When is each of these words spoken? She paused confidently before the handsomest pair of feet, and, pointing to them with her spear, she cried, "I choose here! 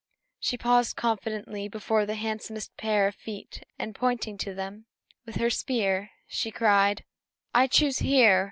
She 0.39 0.57
paused 0.57 0.95
confidently 0.95 1.67
before 1.67 2.07
the 2.07 2.15
handsomest 2.15 2.75
pair 2.75 3.05
of 3.07 3.13
feet, 3.13 3.61
and, 3.77 3.93
pointing 3.93 4.35
to 4.39 4.55
them 4.55 4.87
with 5.27 5.35
her 5.35 5.51
spear, 5.51 6.09
she 6.25 6.49
cried, 6.49 7.05
"I 7.53 7.67
choose 7.67 7.99
here! 7.99 8.39